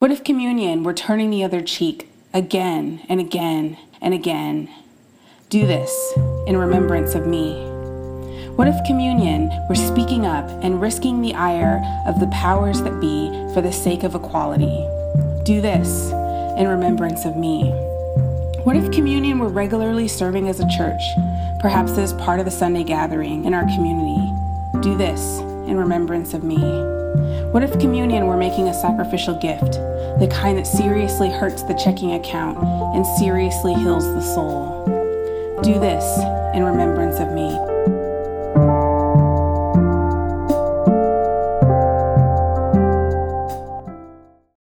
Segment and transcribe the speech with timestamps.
[0.00, 4.70] What if communion were turning the other cheek again and again and again?
[5.50, 6.14] Do this
[6.46, 7.52] in remembrance of me.
[8.56, 13.28] What if communion were speaking up and risking the ire of the powers that be
[13.52, 14.88] for the sake of equality?
[15.44, 16.10] Do this
[16.58, 17.70] in remembrance of me.
[18.64, 21.02] What if communion were regularly serving as a church,
[21.60, 24.32] perhaps as part of a Sunday gathering in our community?
[24.80, 26.58] Do this in remembrance of me.
[27.52, 29.72] What if communion were making a sacrificial gift,
[30.18, 34.84] the kind that seriously hurts the checking account and seriously heals the soul?
[35.62, 36.04] Do this
[36.54, 37.99] in remembrance of me.